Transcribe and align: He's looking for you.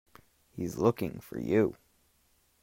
He's 0.49 0.77
looking 0.79 1.19
for 1.19 1.37
you. 1.39 1.77